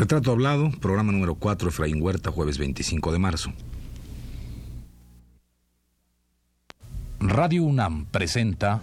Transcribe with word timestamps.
Retrato 0.00 0.32
Hablado, 0.32 0.70
programa 0.80 1.12
número 1.12 1.34
4, 1.34 1.68
Efraín 1.68 2.00
Huerta, 2.00 2.30
jueves 2.30 2.56
25 2.56 3.12
de 3.12 3.18
marzo. 3.18 3.52
Radio 7.18 7.64
UNAM 7.64 8.06
presenta 8.06 8.80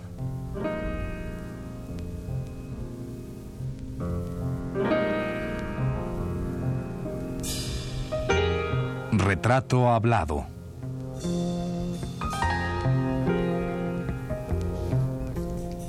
Retrato 9.11 9.89
Hablado. 9.89 10.45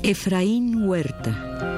Efraín 0.02 0.88
Huerta. 0.88 1.77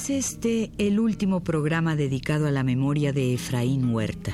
Es 0.00 0.08
este 0.08 0.72
el 0.78 0.98
último 0.98 1.40
programa 1.40 1.94
dedicado 1.94 2.46
a 2.46 2.50
la 2.50 2.62
memoria 2.62 3.12
de 3.12 3.34
Efraín 3.34 3.92
Huerta. 3.92 4.32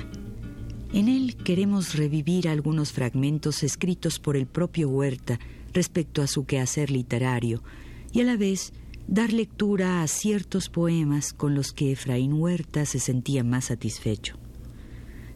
En 0.93 1.09
él 1.09 1.35
queremos 1.35 1.97
revivir 1.97 2.49
algunos 2.49 2.93
fragmentos 2.93 3.65
escritos 3.65 4.21
por 4.21 4.37
el 4.37 4.47
propio 4.47 4.89
Huerta 4.89 5.41
respecto 5.73 6.23
a 6.23 6.29
su 6.29 6.47
quehacer 6.47 6.93
literario 6.93 7.65
y 8.13 8.21
a 8.21 8.25
la 8.25 8.37
vez 8.37 8.73
dar 9.09 9.33
lectura 9.33 10.03
a 10.03 10.07
ciertos 10.07 10.69
poemas 10.69 11.33
con 11.33 11.57
los 11.57 11.73
que 11.73 11.91
Efraín 11.91 12.35
Huerta 12.35 12.87
se 12.87 13.01
sentía 13.01 13.43
más 13.43 13.65
satisfecho. 13.65 14.37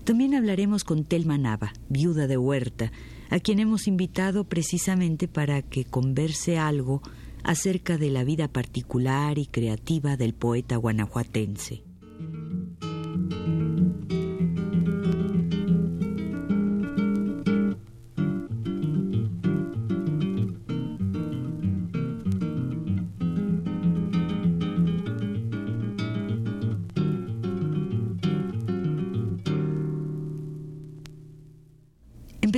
También 0.05 0.37
hablaremos 0.37 0.85
con 0.85 1.03
Telma 1.03 1.39
Nava, 1.39 1.73
viuda 1.89 2.29
de 2.29 2.37
Huerta, 2.37 2.93
a 3.31 3.41
quien 3.41 3.59
hemos 3.59 3.89
invitado 3.89 4.45
precisamente 4.45 5.27
para 5.27 5.61
que 5.63 5.85
converse 5.85 6.57
algo 6.57 7.03
acerca 7.45 7.99
de 7.99 8.11
la 8.11 8.25
vida 8.25 8.49
particular 8.49 9.39
y 9.39 9.47
creativa 9.47 10.17
del 10.17 10.35
poeta 10.35 10.77
guanajuatense. 10.77 11.90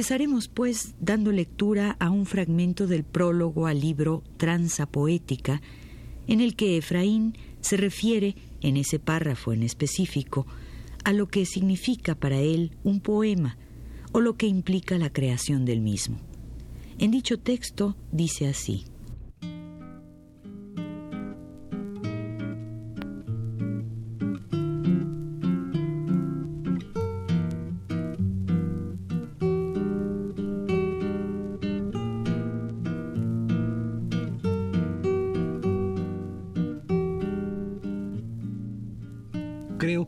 Empezaremos, 0.03 0.49
pues, 0.49 0.97
dando 0.99 1.31
lectura 1.31 1.97
a 2.01 2.11
un 2.11 2.27
fragmento 2.27 2.89
del 2.89 3.05
prólogo 3.05 3.69
al 3.69 3.79
libro 3.79 4.25
Transa 4.37 4.87
Poética, 4.87 5.63
en 6.27 6.41
el 6.41 6.57
que 6.57 6.77
Efraín 6.77 7.39
se 7.61 7.77
refiere, 7.77 8.35
en 8.63 8.77
ese 8.77 8.99
párrafo 8.99 9.53
en 9.53 9.63
específico, 9.63 10.45
a 11.05 11.13
lo 11.13 11.29
que 11.29 11.47
significa 11.47 12.17
para 12.17 12.41
él 12.41 12.73
un 12.83 12.99
poema 12.99 13.57
o 14.11 14.21
lo 14.21 14.37
que 14.37 14.49
implica 14.49 14.99
la 14.99 15.13
creación 15.13 15.65
del 15.65 15.81
mismo. 15.81 16.19
En 16.99 17.13
dicho 17.13 17.39
texto 17.39 17.95
dice 18.11 18.49
así. 18.49 18.87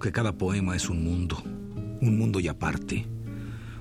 Que 0.05 0.13
cada 0.13 0.37
poema 0.37 0.77
es 0.77 0.91
un 0.91 1.03
mundo, 1.03 1.43
un 2.03 2.19
mundo 2.19 2.39
y 2.39 2.47
aparte, 2.47 3.07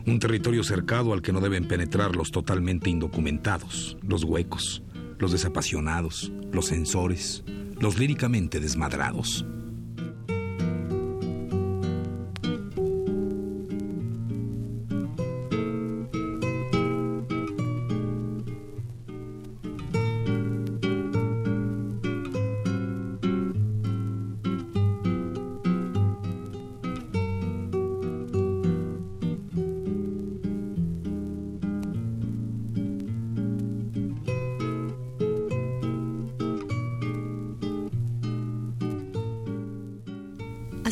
un 0.07 0.19
territorio 0.19 0.63
cercado 0.63 1.11
al 1.11 1.21
que 1.21 1.33
no 1.33 1.41
deben 1.41 1.67
penetrar 1.67 2.15
los 2.15 2.31
totalmente 2.31 2.89
indocumentados, 2.89 3.97
los 4.07 4.23
huecos, 4.23 4.83
los 5.19 5.33
desapasionados, 5.33 6.31
los 6.53 6.67
censores, 6.67 7.43
los 7.77 7.99
líricamente 7.99 8.61
desmadrados. 8.61 9.45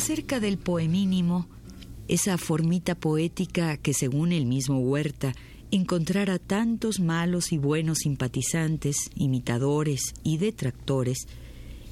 Acerca 0.02 0.40
del 0.40 0.58
poemínimo, 0.58 1.46
esa 2.08 2.36
formita 2.36 2.96
poética 2.96 3.76
que 3.76 3.94
según 3.94 4.32
el 4.32 4.46
mismo 4.46 4.80
Huerta 4.80 5.32
encontrara 5.70 6.40
tantos 6.40 6.98
malos 6.98 7.52
y 7.52 7.58
buenos 7.58 7.98
simpatizantes, 7.98 8.96
imitadores 9.14 10.12
y 10.24 10.38
detractores, 10.38 11.28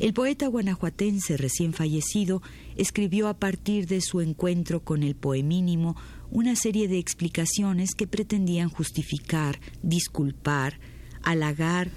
el 0.00 0.12
poeta 0.12 0.48
guanajuatense 0.48 1.36
recién 1.36 1.72
fallecido 1.72 2.42
escribió 2.76 3.28
a 3.28 3.34
partir 3.34 3.86
de 3.86 4.00
su 4.00 4.20
encuentro 4.20 4.82
con 4.82 5.04
el 5.04 5.14
poemínimo 5.14 5.94
una 6.32 6.56
serie 6.56 6.88
de 6.88 6.98
explicaciones 6.98 7.94
que 7.94 8.08
pretendían 8.08 8.70
justificar, 8.70 9.60
disculpar, 9.84 10.80
halagar, 11.22 11.92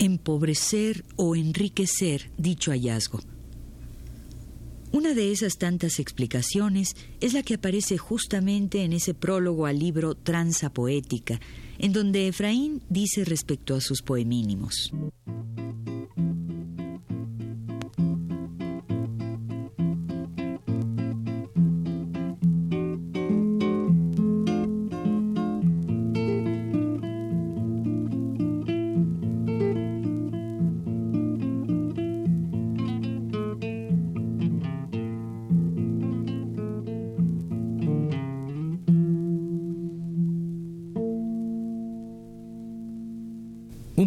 empobrecer 0.00 1.04
o 1.14 1.36
enriquecer 1.36 2.32
dicho 2.36 2.72
hallazgo. 2.72 3.20
Una 4.92 5.14
de 5.14 5.32
esas 5.32 5.56
tantas 5.56 5.98
explicaciones 5.98 6.88
es 7.22 7.32
la 7.32 7.42
que 7.42 7.54
aparece 7.54 7.96
justamente 7.96 8.82
en 8.82 8.92
ese 8.92 9.14
prólogo 9.14 9.64
al 9.64 9.78
libro 9.78 10.14
Transa 10.14 10.70
Poética, 10.70 11.40
en 11.78 11.94
donde 11.94 12.28
Efraín 12.28 12.82
dice 12.90 13.24
respecto 13.24 13.74
a 13.74 13.80
sus 13.80 14.02
poemínimos. 14.02 14.92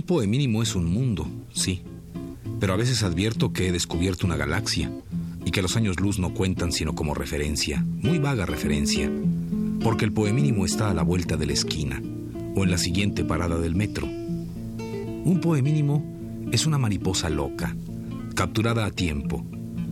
Un 0.06 0.18
poemínimo 0.18 0.62
es 0.62 0.76
un 0.76 0.86
mundo, 0.86 1.28
sí, 1.52 1.82
pero 2.60 2.74
a 2.74 2.78
veces 2.78 3.02
advierto 3.02 3.52
que 3.52 3.68
he 3.68 3.72
descubierto 3.72 4.28
una 4.28 4.38
galaxia 4.38 4.92
y 5.44 5.50
que 5.50 5.64
los 5.64 5.78
años 5.78 6.00
luz 6.00 6.20
no 6.20 6.32
cuentan 6.32 6.72
sino 6.72 6.94
como 6.94 7.16
referencia, 7.16 7.84
muy 8.04 8.20
vaga 8.20 8.46
referencia, 8.46 9.12
porque 9.82 10.06
el 10.06 10.14
poemínimo 10.14 10.64
está 10.64 10.92
a 10.92 10.94
la 10.94 11.02
vuelta 11.02 11.38
de 11.38 11.48
la 11.48 11.54
esquina 11.54 12.04
o 12.56 12.64
en 12.64 12.70
la 12.70 12.78
siguiente 12.78 13.26
parada 13.26 13.58
del 13.58 13.74
metro. 13.74 14.06
Un 14.06 15.40
poemínimo 15.42 16.06
es 16.52 16.68
una 16.68 16.78
mariposa 16.78 17.32
loca, 17.32 17.76
capturada 18.36 18.86
a 18.86 18.92
tiempo, 18.92 19.44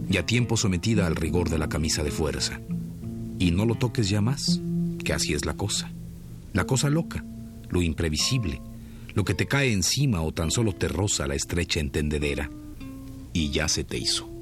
y 0.08 0.18
a 0.18 0.28
tiempo 0.28 0.58
sometida 0.58 1.08
al 1.08 1.16
rigor 1.16 1.50
de 1.50 1.58
la 1.58 1.70
camisa 1.70 2.04
de 2.04 2.12
fuerza. 2.12 2.62
Y 3.40 3.50
no 3.50 3.66
lo 3.66 3.74
toques 3.74 4.10
ya 4.10 4.22
más, 4.22 4.62
que 5.04 5.14
así 5.14 5.34
es 5.34 5.48
la 5.48 5.56
cosa. 5.56 5.92
La 6.54 6.66
cosa 6.66 6.92
loca, 6.92 7.26
lo 7.72 7.82
imprevisible, 7.82 8.62
lo 9.16 9.24
que 9.24 9.34
te 9.34 9.46
cae 9.46 9.72
encima 9.72 10.22
o 10.22 10.32
tan 10.32 10.52
solo 10.52 10.74
te 10.74 10.88
roza 10.88 11.28
la 11.28 11.36
estrecha 11.36 11.80
entendedera. 11.80 12.50
Y 13.34 13.52
ya 13.52 13.68
se 13.68 13.84
te 13.84 13.98
hizo. 13.98 14.34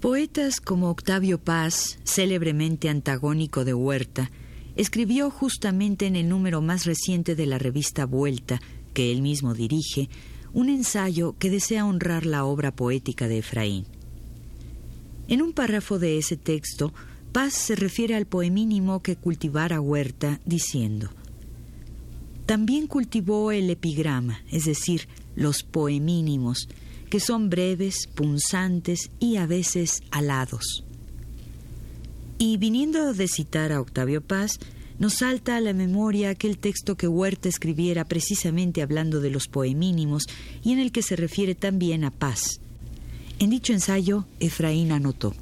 Poetas 0.00 0.60
como 0.60 0.90
Octavio 0.90 1.38
Paz, 1.38 1.98
célebremente 2.04 2.88
antagónico 2.88 3.64
de 3.64 3.74
Huerta, 3.74 4.30
escribió 4.76 5.30
justamente 5.30 6.06
en 6.06 6.16
el 6.16 6.28
número 6.28 6.62
más 6.62 6.86
reciente 6.86 7.34
de 7.34 7.46
la 7.46 7.58
revista 7.58 8.06
Vuelta, 8.06 8.60
que 8.94 9.12
él 9.12 9.22
mismo 9.22 9.54
dirige, 9.54 10.08
un 10.52 10.68
ensayo 10.68 11.36
que 11.38 11.50
desea 11.50 11.86
honrar 11.86 12.26
la 12.26 12.44
obra 12.44 12.70
poética 12.70 13.28
de 13.28 13.38
Efraín. 13.38 13.86
En 15.28 15.42
un 15.42 15.52
párrafo 15.52 15.98
de 15.98 16.18
ese 16.18 16.36
texto, 16.36 16.92
Paz 17.32 17.54
se 17.54 17.76
refiere 17.76 18.16
al 18.16 18.26
poemínimo 18.26 19.02
que 19.02 19.14
cultivara 19.14 19.80
Huerta, 19.80 20.40
diciendo, 20.44 21.10
También 22.46 22.88
cultivó 22.88 23.52
el 23.52 23.70
epigrama, 23.70 24.40
es 24.50 24.64
decir, 24.64 25.06
los 25.36 25.62
poemínimos, 25.62 26.68
que 27.08 27.20
son 27.20 27.48
breves, 27.48 28.08
punzantes 28.08 29.10
y 29.20 29.36
a 29.36 29.46
veces 29.46 30.02
alados. 30.10 30.84
Y 32.38 32.56
viniendo 32.56 33.14
de 33.14 33.28
citar 33.28 33.70
a 33.70 33.80
Octavio 33.80 34.22
Paz, 34.22 34.58
nos 35.00 35.14
salta 35.14 35.56
a 35.56 35.60
la 35.60 35.72
memoria 35.72 36.28
aquel 36.28 36.58
texto 36.58 36.94
que 36.94 37.08
Huerta 37.08 37.48
escribiera 37.48 38.04
precisamente 38.04 38.82
hablando 38.82 39.20
de 39.20 39.30
los 39.30 39.48
poemínimos 39.48 40.24
y 40.62 40.72
en 40.72 40.78
el 40.78 40.92
que 40.92 41.02
se 41.02 41.16
refiere 41.16 41.54
también 41.54 42.04
a 42.04 42.10
paz. 42.10 42.60
En 43.38 43.48
dicho 43.48 43.72
ensayo, 43.72 44.26
Efraín 44.38 44.92
anotó. 44.92 45.34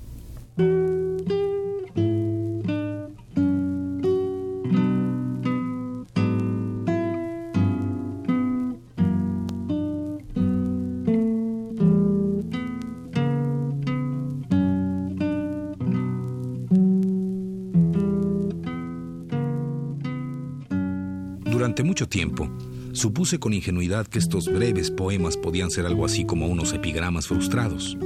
Tiempo, 22.08 22.50
supuse 22.92 23.38
con 23.38 23.52
ingenuidad 23.52 24.06
que 24.06 24.18
estos 24.18 24.52
breves 24.52 24.90
poemas 24.90 25.36
podían 25.36 25.70
ser 25.70 25.86
algo 25.86 26.04
así 26.04 26.24
como 26.24 26.46
unos 26.46 26.72
epigramas 26.72 27.28
frustrados. 27.28 27.96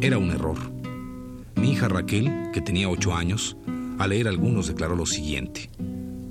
Era 0.00 0.18
un 0.18 0.30
error. 0.30 0.58
Mi 1.56 1.72
hija 1.72 1.88
Raquel, 1.88 2.30
que 2.52 2.60
tenía 2.60 2.88
ocho 2.88 3.14
años, 3.14 3.56
al 3.98 4.10
leer 4.10 4.28
algunos 4.28 4.68
declaró 4.68 4.94
lo 4.94 5.06
siguiente. 5.06 5.70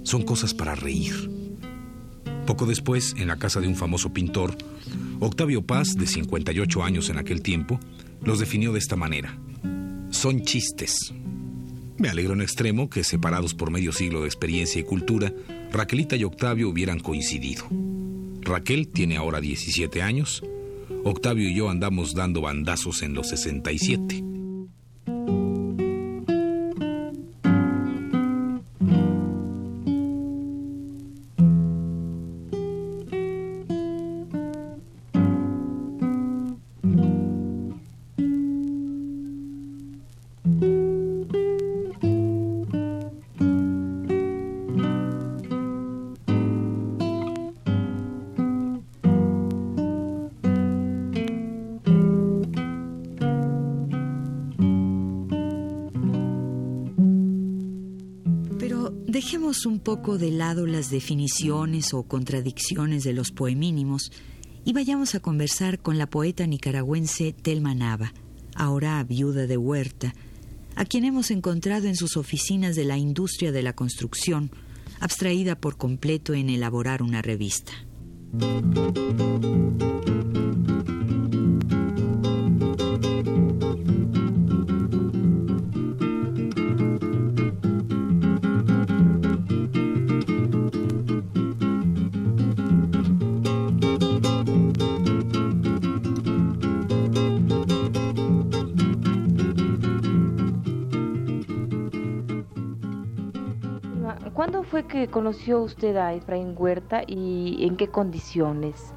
Son 0.04 0.24
cosas 0.24 0.54
para 0.54 0.76
reír. 0.76 1.30
Poco 2.46 2.66
después, 2.66 3.14
en 3.18 3.28
la 3.28 3.36
casa 3.36 3.60
de 3.60 3.68
un 3.68 3.76
famoso 3.76 4.14
pintor, 4.14 4.56
Octavio 5.20 5.64
Paz, 5.64 5.96
de 5.96 6.08
58 6.08 6.84
años 6.84 7.10
en 7.10 7.18
aquel 7.18 7.42
tiempo, 7.42 7.80
los 8.24 8.40
definió 8.40 8.72
de 8.72 8.80
esta 8.80 8.96
manera. 8.96 9.38
Son 10.12 10.44
chistes. 10.44 11.14
Me 11.98 12.08
alegro 12.08 12.34
en 12.34 12.42
extremo 12.42 12.90
que, 12.90 13.04
separados 13.04 13.54
por 13.54 13.70
medio 13.70 13.92
siglo 13.92 14.22
de 14.22 14.28
experiencia 14.28 14.80
y 14.80 14.86
cultura, 14.86 15.34
Raquelita 15.72 16.16
y 16.16 16.24
Octavio 16.24 16.70
hubieran 16.70 17.00
coincidido. 17.00 17.66
Raquel 18.42 18.88
tiene 18.88 19.18
ahora 19.18 19.42
17 19.42 20.02
años, 20.02 20.44
Octavio 21.04 21.50
y 21.50 21.56
yo 21.56 21.70
andamos 21.70 22.14
dando 22.14 22.42
bandazos 22.42 23.02
en 23.02 23.14
los 23.14 23.30
67. 23.30 24.27
Dejemos 59.18 59.66
un 59.66 59.80
poco 59.80 60.20
de 60.20 60.30
lado 60.30 60.68
las 60.68 60.92
definiciones 60.92 61.92
o 61.96 62.04
contradicciones 62.04 63.04
de 63.04 63.14
los 63.14 63.32
poemínimos 63.32 64.12
y 64.64 64.74
vayamos 64.74 65.16
a 65.16 65.20
conversar 65.20 65.80
con 65.80 65.98
la 65.98 66.06
poeta 66.06 66.46
nicaragüense 66.46 67.34
Telma 67.34 67.74
Nava, 67.74 68.14
ahora 68.54 69.04
viuda 69.04 69.48
de 69.48 69.58
Huerta, 69.58 70.14
a 70.76 70.86
quien 70.86 71.04
hemos 71.04 71.32
encontrado 71.32 71.88
en 71.88 71.96
sus 71.96 72.16
oficinas 72.16 72.76
de 72.76 72.84
la 72.86 73.00
industria 73.00 73.52
de 73.52 73.64
la 73.64 73.74
construcción, 73.74 74.52
abstraída 75.00 75.60
por 75.60 75.78
completo 75.78 76.36
en 76.36 76.52
elaborar 76.52 77.02
una 77.02 77.24
revista. 77.24 77.74
Fue 104.70 104.84
que 104.84 105.08
conoció 105.08 105.62
usted 105.62 105.96
a 105.96 106.14
Efraín 106.14 106.54
Huerta 106.58 107.02
y 107.08 107.66
en 107.66 107.78
qué 107.78 107.88
condiciones? 107.88 108.94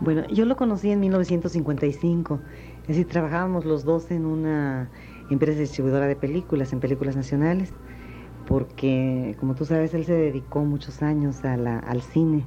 Bueno, 0.00 0.26
yo 0.28 0.44
lo 0.44 0.56
conocí 0.56 0.90
en 0.90 1.00
1955. 1.00 2.40
Es 2.82 2.88
decir, 2.88 3.06
trabajábamos 3.06 3.64
los 3.64 3.84
dos 3.84 4.10
en 4.10 4.26
una 4.26 4.90
empresa 5.30 5.60
distribuidora 5.60 6.06
de 6.06 6.16
películas, 6.16 6.72
en 6.72 6.80
películas 6.80 7.16
nacionales, 7.16 7.72
porque, 8.46 9.36
como 9.40 9.54
tú 9.54 9.64
sabes, 9.64 9.94
él 9.94 10.04
se 10.04 10.14
dedicó 10.14 10.64
muchos 10.64 11.02
años 11.02 11.44
al 11.44 12.02
cine. 12.02 12.46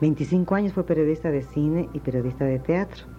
25 0.00 0.54
años 0.54 0.72
fue 0.72 0.84
periodista 0.84 1.30
de 1.30 1.42
cine 1.42 1.88
y 1.92 2.00
periodista 2.00 2.44
de 2.44 2.58
teatro. 2.58 3.15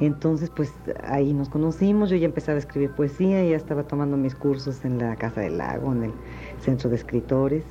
Entonces, 0.00 0.50
pues 0.50 0.72
ahí 1.04 1.32
nos 1.32 1.48
conocimos, 1.48 2.10
yo 2.10 2.16
ya 2.16 2.26
empezaba 2.26 2.56
a 2.56 2.58
escribir 2.58 2.90
poesía, 2.90 3.44
ya 3.44 3.56
estaba 3.56 3.84
tomando 3.84 4.16
mis 4.16 4.34
cursos 4.34 4.84
en 4.84 4.98
la 4.98 5.16
Casa 5.16 5.40
del 5.40 5.58
Lago, 5.58 5.92
en 5.92 6.04
el 6.04 6.12
Centro 6.58 6.90
de 6.90 6.96
Escritores, 6.96 7.64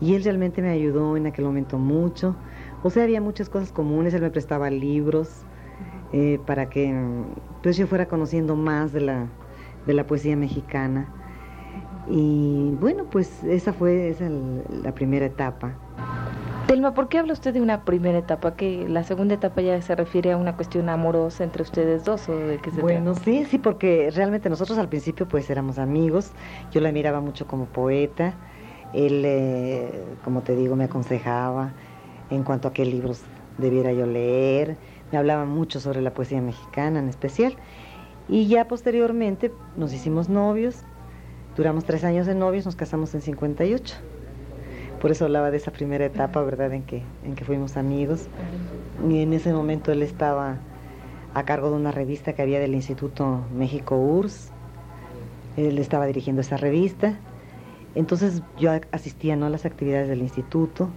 y 0.00 0.14
él 0.14 0.24
realmente 0.24 0.62
me 0.62 0.70
ayudó 0.70 1.16
en 1.16 1.26
aquel 1.26 1.44
momento 1.44 1.78
mucho. 1.78 2.36
O 2.82 2.90
sea, 2.90 3.04
había 3.04 3.20
muchas 3.20 3.48
cosas 3.48 3.72
comunes, 3.72 4.14
él 4.14 4.22
me 4.22 4.30
prestaba 4.30 4.70
libros 4.70 5.44
eh, 6.12 6.40
para 6.46 6.68
que 6.68 6.94
pues, 7.62 7.76
yo 7.76 7.86
fuera 7.86 8.06
conociendo 8.06 8.56
más 8.56 8.92
de 8.92 9.02
la, 9.02 9.26
de 9.86 9.94
la 9.94 10.06
poesía 10.06 10.36
mexicana. 10.36 11.12
Y 12.08 12.74
bueno, 12.80 13.04
pues 13.10 13.44
esa 13.44 13.72
fue 13.72 14.08
esa 14.08 14.28
la 14.28 14.94
primera 14.94 15.26
etapa. 15.26 15.76
Telma, 16.70 16.94
¿por 16.94 17.08
qué 17.08 17.18
habla 17.18 17.32
usted 17.32 17.52
de 17.52 17.60
una 17.60 17.84
primera 17.84 18.16
etapa? 18.16 18.54
Que 18.54 18.88
la 18.88 19.02
segunda 19.02 19.34
etapa 19.34 19.60
ya 19.60 19.82
se 19.82 19.96
refiere 19.96 20.30
a 20.30 20.36
una 20.36 20.54
cuestión 20.54 20.88
amorosa 20.88 21.42
entre 21.42 21.64
ustedes 21.64 22.04
dos 22.04 22.28
o 22.28 22.36
de 22.36 22.58
qué 22.58 22.70
se 22.70 22.80
Bueno, 22.80 23.16
sí, 23.16 23.44
sí, 23.44 23.58
porque 23.58 24.12
realmente 24.14 24.48
nosotros 24.48 24.78
al 24.78 24.88
principio 24.88 25.26
pues 25.26 25.50
éramos 25.50 25.80
amigos. 25.80 26.30
Yo 26.70 26.80
la 26.80 26.92
miraba 26.92 27.20
mucho 27.20 27.48
como 27.48 27.64
poeta. 27.64 28.34
Él, 28.94 29.24
eh, 29.24 30.04
como 30.22 30.42
te 30.42 30.54
digo, 30.54 30.76
me 30.76 30.84
aconsejaba 30.84 31.72
en 32.30 32.44
cuanto 32.44 32.68
a 32.68 32.72
qué 32.72 32.84
libros 32.84 33.22
debiera 33.58 33.92
yo 33.92 34.06
leer. 34.06 34.76
Me 35.10 35.18
hablaba 35.18 35.46
mucho 35.46 35.80
sobre 35.80 36.00
la 36.02 36.14
poesía 36.14 36.40
mexicana 36.40 37.00
en 37.00 37.08
especial. 37.08 37.56
Y 38.28 38.46
ya 38.46 38.68
posteriormente 38.68 39.50
nos 39.76 39.92
hicimos 39.92 40.28
novios. 40.28 40.84
Duramos 41.56 41.84
tres 41.84 42.04
años 42.04 42.26
de 42.26 42.36
novios, 42.36 42.64
nos 42.64 42.76
casamos 42.76 43.12
en 43.16 43.22
58. 43.22 44.19
Por 45.00 45.10
eso 45.10 45.24
hablaba 45.24 45.50
de 45.50 45.56
esa 45.56 45.70
primera 45.70 46.04
etapa, 46.04 46.42
¿verdad?, 46.42 46.72
en 46.72 46.82
que, 46.82 47.02
en 47.24 47.34
que 47.34 47.44
fuimos 47.44 47.76
amigos. 47.76 48.26
Y 49.08 49.22
en 49.22 49.32
ese 49.32 49.52
momento 49.52 49.92
él 49.92 50.02
estaba 50.02 50.58
a 51.32 51.44
cargo 51.44 51.70
de 51.70 51.76
una 51.76 51.90
revista 51.90 52.34
que 52.34 52.42
había 52.42 52.60
del 52.60 52.74
Instituto 52.74 53.40
México 53.54 53.96
URSS. 53.96 54.52
Él 55.56 55.78
estaba 55.78 56.06
dirigiendo 56.06 56.42
esa 56.42 56.56
revista. 56.56 57.18
Entonces 57.94 58.42
yo 58.58 58.70
asistía 58.92 59.36
¿no? 59.36 59.46
a 59.46 59.50
las 59.50 59.64
actividades 59.64 60.08
del 60.08 60.20
instituto. 60.20 60.90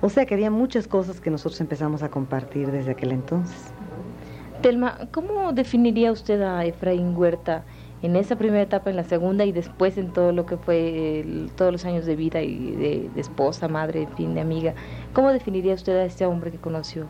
O 0.00 0.08
sea 0.10 0.26
que 0.26 0.34
había 0.34 0.50
muchas 0.50 0.86
cosas 0.86 1.20
que 1.20 1.30
nosotros 1.30 1.60
empezamos 1.60 2.02
a 2.02 2.08
compartir 2.10 2.70
desde 2.70 2.92
aquel 2.92 3.12
entonces. 3.12 3.72
Telma, 4.62 5.08
¿cómo 5.12 5.52
definiría 5.52 6.12
usted 6.12 6.42
a 6.42 6.64
Efraín 6.64 7.16
Huerta 7.16 7.64
en 8.02 8.16
esa 8.16 8.36
primera 8.36 8.62
etapa, 8.62 8.90
en 8.90 8.96
la 8.96 9.04
segunda 9.04 9.44
y 9.44 9.52
después 9.52 9.98
en 9.98 10.12
todo 10.12 10.32
lo 10.32 10.46
que 10.46 10.56
fue 10.56 11.24
todos 11.56 11.72
los 11.72 11.84
años 11.84 12.06
de 12.06 12.16
vida 12.16 12.42
y 12.42 12.72
de, 12.72 13.10
esposa, 13.20 13.68
madre, 13.68 14.02
en 14.02 14.16
fin, 14.16 14.34
de 14.34 14.40
amiga? 14.40 14.74
¿Cómo 15.12 15.32
definiría 15.32 15.74
usted 15.74 15.96
a 15.96 16.04
este 16.04 16.26
hombre 16.26 16.50
que 16.50 16.58
conoció? 16.58 17.06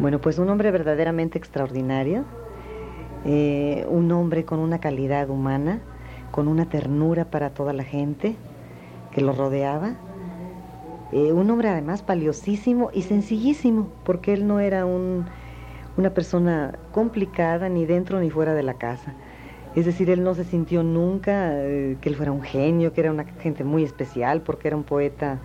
Bueno, 0.00 0.20
pues 0.20 0.38
un 0.38 0.48
hombre 0.48 0.70
verdaderamente 0.70 1.38
extraordinario, 1.38 2.24
eh, 3.24 3.86
un 3.88 4.10
hombre 4.12 4.44
con 4.44 4.58
una 4.58 4.80
calidad 4.80 5.28
humana, 5.30 5.80
con 6.30 6.48
una 6.48 6.68
ternura 6.68 7.26
para 7.26 7.50
toda 7.50 7.72
la 7.72 7.84
gente 7.84 8.34
que 9.12 9.20
lo 9.20 9.32
rodeaba, 9.32 9.94
eh, 11.12 11.32
un 11.32 11.50
hombre 11.50 11.68
además 11.68 12.04
valiosísimo 12.06 12.90
y 12.92 13.02
sencillísimo, 13.02 13.88
porque 14.04 14.32
él 14.32 14.46
no 14.46 14.60
era 14.60 14.86
un 14.86 15.26
una 15.96 16.10
persona 16.14 16.78
complicada 16.92 17.68
ni 17.68 17.84
dentro 17.84 18.20
ni 18.20 18.30
fuera 18.30 18.54
de 18.54 18.62
la 18.62 18.74
casa. 18.74 19.14
Es 19.76 19.86
decir, 19.86 20.10
él 20.10 20.24
no 20.24 20.34
se 20.34 20.44
sintió 20.44 20.82
nunca 20.82 21.52
eh, 21.54 21.96
que 22.00 22.08
él 22.08 22.16
fuera 22.16 22.32
un 22.32 22.42
genio, 22.42 22.92
que 22.92 23.00
era 23.02 23.10
una 23.10 23.24
gente 23.24 23.62
muy 23.62 23.84
especial, 23.84 24.42
porque 24.42 24.68
era 24.68 24.76
un 24.76 24.82
poeta 24.82 25.38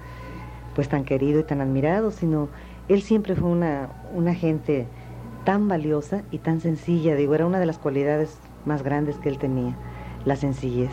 pues 0.74 0.90
tan 0.90 1.06
querido 1.06 1.40
y 1.40 1.44
tan 1.44 1.62
admirado, 1.62 2.12
sino 2.12 2.50
él 2.90 3.02
siempre 3.02 3.36
fue 3.36 3.50
una, 3.50 3.90
una 4.14 4.34
gente 4.34 4.88
tan 5.46 5.68
valiosa 5.68 6.24
y 6.32 6.40
tan 6.40 6.60
sencilla, 6.60 7.16
digo, 7.16 7.36
era 7.36 7.46
una 7.46 7.60
de 7.60 7.66
las 7.66 7.78
cualidades 7.78 8.40
más 8.66 8.84
grandes 8.84 9.18
que 9.18 9.30
él 9.30 9.38
tenía, 9.38 9.76
la 10.26 10.36
sencillez, 10.36 10.92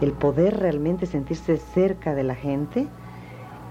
el 0.00 0.12
poder 0.12 0.58
realmente 0.58 1.06
sentirse 1.06 1.58
cerca 1.58 2.14
de 2.14 2.24
la 2.24 2.34
gente, 2.34 2.88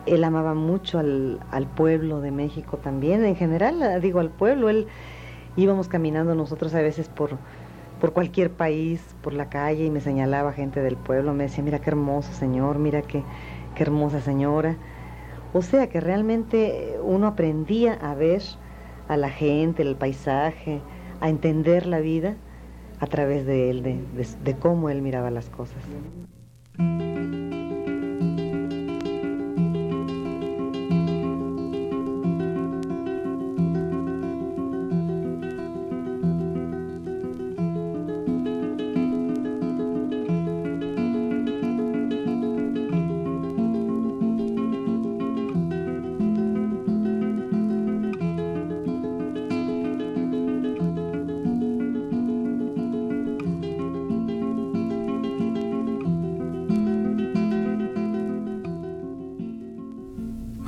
él 0.06 0.24
amaba 0.24 0.54
mucho 0.54 1.00
al, 1.00 1.68
pueblo 1.76 2.22
de 2.22 2.32
México 2.32 2.78
también, 2.78 3.26
en 3.26 3.36
general, 3.36 4.00
digo 4.02 4.20
al 4.20 4.30
pueblo, 4.30 4.70
él 4.70 4.88
íbamos 5.58 5.88
caminando 5.88 6.36
nosotros 6.36 6.74
a 6.76 6.82
veces 6.82 7.10
por, 7.10 7.32
por 8.00 8.14
cualquier 8.14 8.52
país, 8.52 9.02
por 9.22 9.34
la 9.34 9.50
calle 9.50 9.86
y 9.86 9.90
me 9.90 10.02
señalaba 10.02 10.54
gente 10.54 10.82
del 10.82 10.98
pueblo, 10.98 11.34
me 11.34 11.44
decía, 11.46 11.64
mira 11.64 11.80
qué 11.80 11.90
hermoso 11.90 12.32
señor, 12.34 12.80
mira 12.80 13.02
qué, 13.02 13.24
qué 13.76 13.84
hermosa 13.84 14.22
señora. 14.22 14.78
O 15.54 15.62
sea 15.62 15.88
que 15.88 16.02
realmente 16.02 16.98
uno 17.02 17.28
aprendía 17.28 17.94
a 17.94 18.14
ver 18.14 18.42
a 19.08 19.18
la 19.18 19.30
gente, 19.30 19.82
el 19.82 19.96
paisaje, 19.96 20.82
a 21.22 21.30
entender 21.30 21.86
la 21.86 22.00
vida 22.00 22.36
a 23.00 23.08
través 23.08 23.46
de 23.46 23.70
él, 23.70 23.84
de 24.44 24.56
cómo 24.58 24.90
él 24.90 25.02
miraba 25.02 25.32
las 25.32 25.50
cosas. 25.50 25.82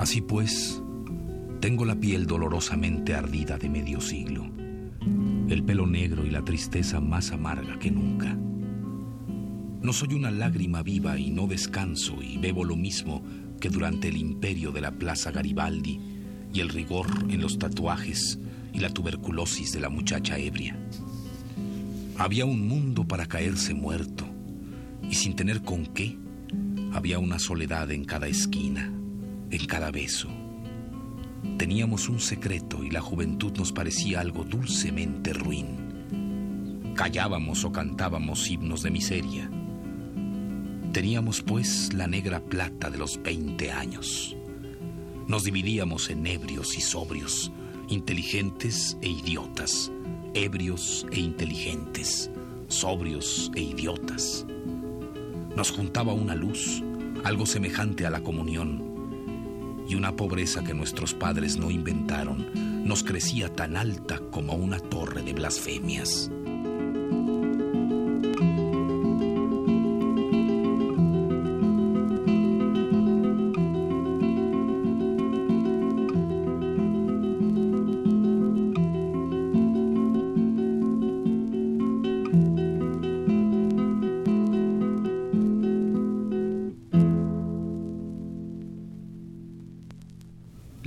Así 0.09 0.21
pues, 0.21 0.81
tengo 1.59 1.85
la 1.85 1.93
piel 1.93 2.25
dolorosamente 2.25 3.13
ardida 3.13 3.59
de 3.59 3.69
medio 3.69 4.01
siglo, 4.01 4.49
el 5.47 5.63
pelo 5.63 5.85
negro 5.85 6.25
y 6.25 6.31
la 6.31 6.43
tristeza 6.43 6.99
más 6.99 7.31
amarga 7.31 7.77
que 7.77 7.91
nunca. 7.91 8.35
No 9.83 9.93
soy 9.93 10.15
una 10.15 10.31
lágrima 10.31 10.81
viva 10.81 11.19
y 11.19 11.29
no 11.29 11.45
descanso 11.45 12.23
y 12.23 12.39
bebo 12.39 12.65
lo 12.65 12.75
mismo 12.75 13.21
que 13.61 13.69
durante 13.69 14.07
el 14.07 14.17
imperio 14.17 14.71
de 14.71 14.81
la 14.81 14.89
Plaza 14.89 15.29
Garibaldi 15.29 15.99
y 16.51 16.59
el 16.59 16.69
rigor 16.69 17.05
en 17.29 17.39
los 17.39 17.59
tatuajes 17.59 18.39
y 18.73 18.79
la 18.79 18.89
tuberculosis 18.89 19.73
de 19.73 19.79
la 19.79 19.89
muchacha 19.89 20.39
ebria. 20.39 20.75
Había 22.17 22.45
un 22.45 22.67
mundo 22.67 23.07
para 23.07 23.27
caerse 23.27 23.75
muerto 23.75 24.25
y 25.07 25.13
sin 25.13 25.35
tener 25.35 25.61
con 25.61 25.85
qué, 25.85 26.17
había 26.93 27.19
una 27.19 27.37
soledad 27.37 27.91
en 27.91 28.05
cada 28.05 28.27
esquina 28.27 28.91
en 29.51 29.65
cada 29.65 29.91
beso. 29.91 30.29
Teníamos 31.57 32.09
un 32.09 32.19
secreto 32.19 32.83
y 32.83 32.89
la 32.89 33.01
juventud 33.01 33.53
nos 33.57 33.71
parecía 33.71 34.19
algo 34.21 34.43
dulcemente 34.43 35.33
ruin. 35.33 36.93
Callábamos 36.95 37.63
o 37.63 37.71
cantábamos 37.71 38.49
himnos 38.49 38.83
de 38.83 38.91
miseria. 38.91 39.49
Teníamos 40.91 41.41
pues 41.41 41.93
la 41.93 42.07
negra 42.07 42.39
plata 42.39 42.89
de 42.89 42.97
los 42.97 43.21
20 43.21 43.71
años. 43.71 44.35
Nos 45.27 45.43
dividíamos 45.43 46.09
en 46.09 46.25
ebrios 46.25 46.77
y 46.77 46.81
sobrios, 46.81 47.51
inteligentes 47.87 48.97
e 49.01 49.09
idiotas, 49.09 49.91
ebrios 50.33 51.05
e 51.11 51.19
inteligentes, 51.19 52.31
sobrios 52.67 53.51
e 53.55 53.61
idiotas. 53.61 54.45
Nos 55.55 55.71
juntaba 55.71 56.13
una 56.13 56.35
luz, 56.35 56.83
algo 57.23 57.45
semejante 57.45 58.05
a 58.05 58.09
la 58.09 58.21
comunión, 58.21 58.88
y 59.89 59.95
una 59.95 60.15
pobreza 60.15 60.63
que 60.63 60.75
nuestros 60.75 61.13
padres 61.15 61.57
no 61.57 61.71
inventaron 61.71 62.85
nos 62.85 63.03
crecía 63.03 63.53
tan 63.53 63.75
alta 63.75 64.19
como 64.31 64.53
una 64.53 64.79
torre 64.79 65.23
de 65.23 65.33
blasfemias. 65.33 66.31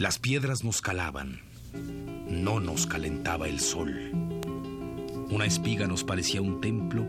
Las 0.03 0.19
piedras 0.19 0.65
nos 0.65 0.83
calaban, 0.83 1.39
no 2.29 2.59
nos 2.59 2.89
calentaba 2.89 3.47
el 3.47 3.61
sol. 3.61 4.11
Una 5.31 5.45
espiga 5.45 5.87
nos 5.87 6.03
parecía 6.03 6.43
un 6.43 6.61
templo 6.61 7.07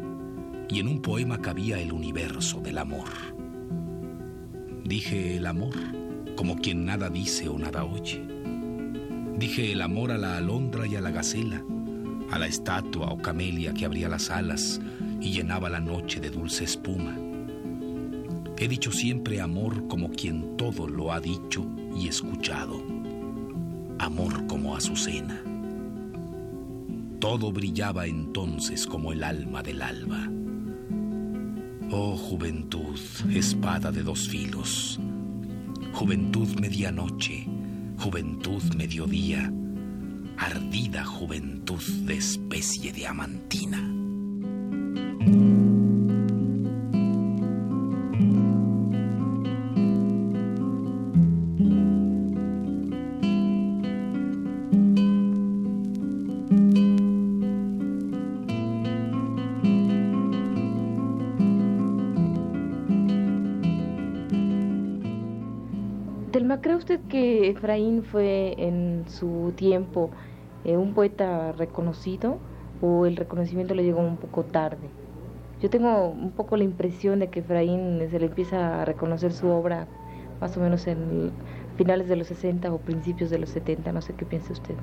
y 0.70 0.80
en 0.80 0.88
un 0.88 1.02
poema 1.02 1.42
cabía 1.42 1.80
el 1.80 1.92
universo 1.92 2.60
del 2.60 2.78
amor. 2.78 3.10
Dije 4.86 5.38
el 5.38 5.48
amor 5.48 5.74
como 6.36 6.56
quien 6.58 6.86
nada 6.86 7.10
dice 7.10 7.50
o 7.50 7.58
nada 7.58 7.84
oye. 7.84 8.24
Dije 9.40 9.72
el 9.72 9.82
amor 9.82 10.12
a 10.12 10.20
la 10.20 10.38
alondra 10.38 10.86
y 10.86 10.96
a 10.96 11.02
la 11.02 11.10
gacela, 11.10 11.64
a 12.30 12.38
la 12.38 12.46
estatua 12.46 13.08
o 13.08 13.18
camelia 13.18 13.74
que 13.74 13.86
abría 13.86 14.08
las 14.08 14.30
alas 14.30 14.80
y 15.20 15.32
llenaba 15.32 15.68
la 15.68 15.80
noche 15.80 16.20
de 16.20 16.30
dulce 16.30 16.66
espuma. 16.66 17.18
He 18.56 18.68
dicho 18.68 18.92
siempre 18.92 19.42
amor 19.42 19.88
como 19.88 20.12
quien 20.12 20.56
todo 20.58 20.88
lo 20.88 21.12
ha 21.12 21.20
dicho 21.20 21.66
y 21.96 22.08
escuchado 22.08 22.82
amor 24.00 24.46
como 24.48 24.76
azucena. 24.76 25.42
Todo 27.20 27.52
brillaba 27.52 28.06
entonces 28.06 28.86
como 28.86 29.14
el 29.14 29.24
alma 29.24 29.64
del 29.64 29.82
alba. 29.82 30.30
Oh 31.92 32.18
juventud, 32.18 33.00
espada 33.34 33.92
de 33.92 34.04
dos 34.04 34.28
filos, 34.28 35.00
juventud 35.94 36.48
medianoche, 36.60 37.48
juventud 38.00 38.64
mediodía, 38.76 39.52
ardida 40.38 41.06
juventud 41.06 41.84
de 42.06 42.16
especie 42.16 42.92
de 42.92 43.08
Efraín 67.64 68.04
fue 68.04 68.56
en 68.58 69.06
su 69.08 69.54
tiempo 69.56 70.10
eh, 70.66 70.76
un 70.76 70.94
poeta 70.94 71.54
reconocido 71.54 72.38
o 72.82 73.06
el 73.06 73.16
reconocimiento 73.16 73.74
le 73.74 73.86
llegó 73.86 74.02
un 74.02 74.18
poco 74.18 74.44
tarde? 74.44 74.90
Yo 75.62 75.70
tengo 75.70 76.10
un 76.10 76.32
poco 76.32 76.58
la 76.58 76.66
impresión 76.66 77.20
de 77.20 77.30
que 77.30 77.40
Efraín 77.40 78.06
se 78.12 78.20
le 78.20 78.26
empieza 78.26 78.82
a 78.82 78.86
reconocer 78.86 79.32
su 79.32 79.48
obra 79.48 79.88
más 80.42 80.58
o 80.58 80.60
menos 80.60 80.86
en 80.88 81.32
finales 81.78 82.10
de 82.10 82.18
los 82.18 82.28
60 82.28 82.74
o 82.74 82.80
principios 82.80 83.30
de 83.30 83.40
los 83.40 83.50
70, 83.52 83.94
no 83.94 84.02
sé 84.02 84.14
qué 84.14 84.26
piensa 84.26 84.52
usted. 84.52 84.76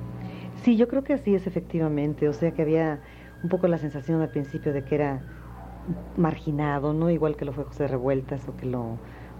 Sí, 0.63 0.75
yo 0.75 0.87
creo 0.87 1.03
que 1.03 1.13
así 1.13 1.35
es 1.35 1.45
efectivamente, 1.45 2.27
o 2.27 2.33
sea 2.33 2.49
que 2.49 2.63
había 2.63 2.97
un 3.43 3.49
poco 3.49 3.67
la 3.67 3.77
sensación 3.77 4.21
al 4.21 4.29
principio 4.29 4.73
de 4.73 4.83
que 4.83 4.95
era 4.95 5.21
marginado, 6.17 6.93
no 6.93 7.11
igual 7.11 7.35
que 7.35 7.45
lo 7.45 7.53
fue 7.53 7.63
José 7.63 7.87
Revueltas 7.87 8.47
o 8.47 8.57
que 8.57 8.65
lo 8.65 8.97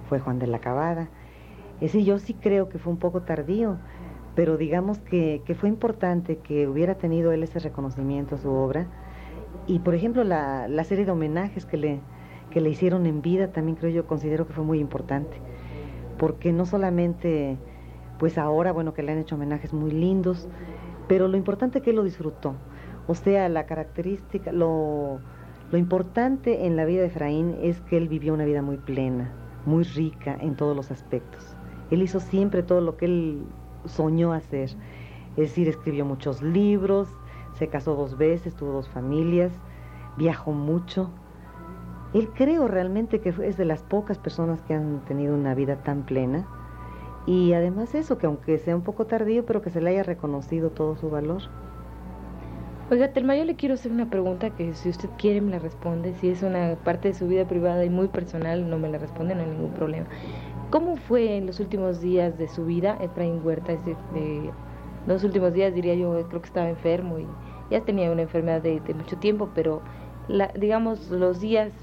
fue 0.07 0.19
Juan 0.19 0.38
de 0.38 0.45
la 0.45 0.60
Cabada. 0.60 1.10
Es 1.81 1.93
yo 1.93 2.19
sí 2.19 2.35
creo 2.35 2.69
que 2.69 2.77
fue 2.77 2.93
un 2.93 3.00
poco 3.00 3.23
tardío, 3.23 3.77
pero 4.35 4.57
digamos 4.57 5.00
que, 5.00 5.43
fue 5.59 5.67
importante 5.67 6.38
que 6.38 6.67
hubiera 6.67 6.95
tenido 6.95 7.31
él 7.31 7.43
ese 7.43 7.59
reconocimiento 7.59 8.35
a 8.35 8.38
su 8.38 8.50
obra. 8.50 8.88
Y 9.67 9.79
por 9.79 9.95
ejemplo, 9.95 10.23
la, 10.23 10.67
la 10.67 10.83
serie 10.83 11.05
de 11.05 11.11
homenajes 11.11 11.65
que 11.65 11.77
le, 11.77 12.01
que 12.51 12.61
le 12.61 12.69
hicieron 12.69 13.07
en 13.07 13.21
vida 13.21 13.51
también 13.51 13.75
creo 13.75 13.91
yo, 13.91 14.05
considero 14.05 14.45
que 14.45 14.53
fue 14.53 14.63
muy 14.63 14.79
importante, 14.79 15.38
porque 16.19 16.53
no 16.53 16.65
solamente, 16.67 17.57
pues 18.19 18.38
ahora, 18.38 18.71
bueno, 18.71 18.93
que 18.93 19.01
le 19.01 19.13
han 19.13 19.17
hecho 19.17 19.35
homenajes 19.35 19.73
muy 19.73 19.91
lindos, 19.91 20.47
pero 21.07 21.27
lo 21.27 21.35
importante 21.35 21.79
es 21.79 21.83
que 21.83 21.89
él 21.89 21.95
lo 21.95 22.03
disfrutó. 22.03 22.53
O 23.07 23.15
sea, 23.15 23.50
la 23.50 23.65
característica, 23.65 24.51
lo, 24.51 25.19
lo 25.71 25.77
importante 25.77 26.67
en 26.67 26.75
la 26.75 26.85
vida 26.85 27.01
de 27.01 27.07
Efraín 27.07 27.57
es 27.61 27.81
que 27.81 27.97
él 27.97 28.07
vivió 28.07 28.33
una 28.33 28.45
vida 28.45 28.61
muy 28.61 28.77
plena, 28.77 29.33
muy 29.65 29.83
rica 29.83 30.38
en 30.39 30.55
todos 30.55 30.75
los 30.75 30.91
aspectos. 30.91 31.50
Él 31.91 32.01
hizo 32.01 32.19
siempre 32.19 32.63
todo 32.63 32.81
lo 32.81 32.98
que 32.98 33.05
él 33.05 33.43
soñó 33.86 34.33
hacer. 34.33 34.71
Es 35.38 35.50
decir, 35.50 35.67
escribió 35.67 36.05
muchos 36.05 36.41
libros, 36.41 37.10
se 37.53 37.67
casó 37.67 37.95
dos 37.95 38.17
veces, 38.17 38.55
tuvo 38.55 38.71
dos 38.71 38.89
familias, 38.89 39.51
viajó 40.17 40.51
mucho. 40.51 41.12
Él 42.13 42.29
creo 42.33 42.67
realmente 42.67 43.21
que 43.21 43.29
es 43.29 43.57
de 43.57 43.65
las 43.65 43.83
pocas 43.83 44.17
personas 44.17 44.62
que 44.63 44.74
han 44.74 45.05
tenido 45.05 45.36
una 45.36 45.53
vida 45.55 45.83
tan 45.83 46.03
plena. 46.03 46.48
Y 47.25 47.53
además 47.53 47.93
eso, 47.93 48.17
que 48.17 48.25
aunque 48.25 48.57
sea 48.57 48.75
un 48.75 48.81
poco 48.81 49.05
tardío, 49.05 49.45
pero 49.45 49.62
que 49.62 49.69
se 49.69 49.79
le 49.79 49.91
haya 49.91 50.03
reconocido 50.03 50.71
todo 50.71 50.98
su 50.98 51.10
valor. 51.10 51.43
Oiga, 52.89 53.13
Telma, 53.13 53.38
yo 53.38 53.45
le 53.45 53.55
quiero 53.55 53.75
hacer 53.75 53.91
una 53.91 54.10
pregunta 54.10 54.50
que 54.50 54.74
si 54.74 54.89
usted 54.89 55.10
quiere 55.17 55.39
me 55.39 55.51
la 55.51 55.60
responde. 55.60 56.13
Si 56.15 56.27
es 56.27 56.43
una 56.43 56.75
parte 56.83 57.10
de 57.10 57.13
su 57.13 57.25
vida 57.27 57.48
privada 57.48 57.86
y 57.86 57.89
muy 57.89 58.10
personal, 58.10 58.69
no 58.69 58.77
me 58.77 58.89
la 58.89 58.98
responde, 58.98 59.33
no 59.33 59.43
hay 59.43 59.50
ningún 59.50 59.71
problema. 59.71 60.07
¿Cómo 60.71 60.95
fue 60.95 61.35
en 61.35 61.47
los 61.47 61.59
últimos 61.59 61.99
días 61.99 62.37
de 62.37 62.47
su 62.47 62.65
vida 62.65 62.97
Efraín 63.01 63.41
Huerta? 63.43 63.73
Es 63.73 63.83
de, 63.83 64.51
los 65.05 65.21
últimos 65.25 65.51
días 65.51 65.75
diría 65.75 65.95
yo, 65.95 66.13
creo 66.29 66.41
que 66.41 66.47
estaba 66.47 66.69
enfermo 66.69 67.19
y 67.19 67.27
ya 67.69 67.81
tenía 67.81 68.09
una 68.09 68.21
enfermedad 68.21 68.61
de, 68.61 68.79
mucho 68.93 69.17
tiempo, 69.17 69.49
pero 69.53 69.81
la, 70.29 70.47
digamos 70.57 71.09
los 71.09 71.41
días 71.41 71.73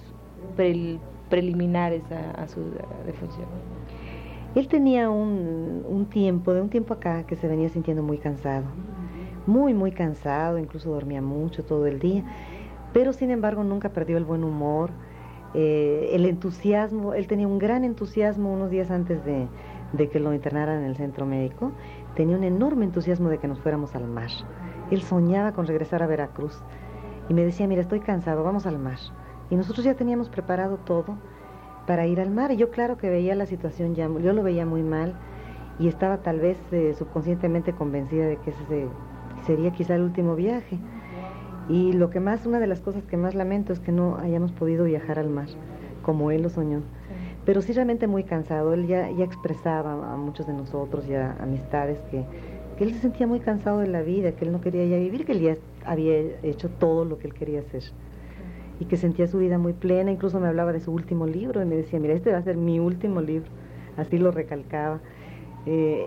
preliminares 1.28 2.02
a, 2.10 2.48
su 2.48 2.60
defunción. 3.04 3.44
Él 4.54 4.68
tenía 4.68 5.10
un, 5.10 5.84
un 5.86 6.06
tiempo, 6.06 6.54
de 6.54 6.62
un 6.62 6.70
tiempo 6.70 6.94
acá, 6.94 7.24
que 7.26 7.36
se 7.36 7.46
venía 7.46 7.68
sintiendo 7.68 8.02
muy 8.02 8.16
cansado, 8.16 8.64
muy, 9.46 9.74
muy 9.74 9.92
cansado, 9.92 10.58
incluso 10.58 10.90
dormía 10.90 11.20
mucho 11.20 11.62
todo 11.62 11.86
el 11.86 11.98
día, 11.98 12.24
pero 12.94 13.12
sin 13.12 13.30
embargo 13.30 13.64
nunca 13.64 13.90
perdió 13.90 14.16
el 14.16 14.24
buen 14.24 14.44
humor, 14.44 14.92
eh, 15.54 16.10
el 16.12 16.26
entusiasmo, 16.26 17.14
él 17.14 17.26
tenía 17.26 17.46
un 17.48 17.58
gran 17.58 17.84
entusiasmo 17.84 18.52
unos 18.52 18.70
días 18.70 18.90
antes 18.90 19.24
de, 19.24 19.48
que 20.08 20.20
lo 20.20 20.34
internaran 20.34 20.82
en 20.82 20.84
el 20.84 20.96
centro 20.96 21.26
médico, 21.26 21.72
tenía 22.14 22.36
un 22.36 22.44
enorme 22.44 22.84
entusiasmo 22.84 23.28
de 23.28 23.38
que 23.38 23.48
nos 23.48 23.60
fuéramos 23.60 23.94
al 23.94 24.06
mar. 24.06 24.30
Él 24.90 25.02
soñaba 25.02 25.52
con 25.52 25.66
regresar 25.66 26.02
a 26.02 26.06
Veracruz 26.06 26.62
y 27.28 27.34
me 27.34 27.44
decía, 27.44 27.66
mira, 27.66 27.82
estoy 27.82 28.00
cansado, 28.00 28.42
vamos 28.42 28.66
al 28.66 28.78
mar. 28.78 28.98
Y 29.50 29.56
nosotros 29.56 29.84
ya 29.84 29.94
teníamos 29.94 30.28
preparado 30.28 30.76
todo 30.78 31.16
para 31.86 32.06
ir 32.06 32.20
al 32.20 32.30
mar. 32.30 32.50
Y 32.52 32.56
yo 32.56 32.70
claro 32.70 32.98
que 32.98 33.08
veía 33.08 33.34
la 33.34 33.46
situación 33.46 33.94
ya, 33.94 34.08
yo 34.08 34.32
lo 34.32 34.42
veía 34.42 34.66
muy 34.66 34.82
mal 34.82 35.14
y 35.78 35.88
estaba 35.88 36.18
tal 36.18 36.40
vez 36.40 36.58
eh, 36.72 36.94
subconscientemente 36.98 37.72
convencida 37.72 38.26
de 38.26 38.36
que 38.36 38.50
ese 38.50 38.88
sería 39.46 39.72
quizá 39.72 39.94
el 39.94 40.02
último 40.02 40.34
viaje. 40.34 40.78
Y 41.68 41.92
lo 41.92 42.10
que 42.10 42.20
más, 42.20 42.46
una 42.46 42.60
de 42.60 42.66
las 42.66 42.80
cosas 42.80 43.04
que 43.04 43.16
más 43.16 43.34
lamento 43.34 43.72
es 43.72 43.80
que 43.80 43.92
no 43.92 44.16
hayamos 44.18 44.52
podido 44.52 44.84
viajar 44.84 45.18
al 45.18 45.28
mar, 45.28 45.48
como 46.02 46.30
él 46.30 46.42
lo 46.42 46.50
soñó. 46.50 46.80
Pero 47.44 47.62
sí 47.62 47.72
realmente 47.72 48.06
muy 48.06 48.24
cansado, 48.24 48.74
él 48.74 48.86
ya, 48.86 49.10
ya 49.10 49.24
expresaba 49.24 50.12
a 50.12 50.16
muchos 50.16 50.46
de 50.46 50.52
nosotros 50.52 51.06
y 51.08 51.14
a 51.14 51.36
amistades 51.40 51.98
que, 52.10 52.24
que 52.76 52.84
él 52.84 52.92
se 52.92 53.00
sentía 53.00 53.26
muy 53.26 53.40
cansado 53.40 53.78
de 53.78 53.86
la 53.86 54.02
vida, 54.02 54.32
que 54.32 54.44
él 54.44 54.52
no 54.52 54.60
quería 54.60 54.84
ya 54.86 54.96
vivir, 54.98 55.24
que 55.24 55.32
él 55.32 55.40
ya 55.40 55.56
había 55.84 56.18
hecho 56.42 56.68
todo 56.68 57.04
lo 57.04 57.18
que 57.18 57.26
él 57.26 57.34
quería 57.34 57.60
hacer 57.60 57.82
y 58.80 58.84
que 58.84 58.96
sentía 58.96 59.26
su 59.26 59.38
vida 59.38 59.58
muy 59.58 59.72
plena, 59.72 60.10
incluso 60.10 60.38
me 60.40 60.46
hablaba 60.46 60.72
de 60.72 60.80
su 60.80 60.92
último 60.92 61.26
libro 61.26 61.62
y 61.62 61.66
me 61.66 61.76
decía, 61.76 61.98
mira, 61.98 62.14
este 62.14 62.32
va 62.32 62.38
a 62.38 62.42
ser 62.42 62.56
mi 62.56 62.78
último 62.78 63.20
libro, 63.20 63.50
así 63.96 64.18
lo 64.18 64.30
recalcaba. 64.30 65.00
Eh, 65.66 66.06